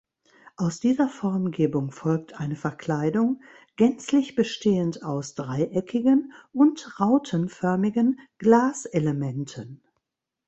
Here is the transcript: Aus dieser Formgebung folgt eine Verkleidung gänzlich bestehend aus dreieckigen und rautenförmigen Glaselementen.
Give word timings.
Aus 0.57 0.79
dieser 0.79 1.07
Formgebung 1.07 1.91
folgt 1.91 2.33
eine 2.33 2.55
Verkleidung 2.55 3.39
gänzlich 3.75 4.33
bestehend 4.33 5.03
aus 5.03 5.35
dreieckigen 5.35 6.33
und 6.53 6.99
rautenförmigen 6.99 8.19
Glaselementen. 8.39 9.83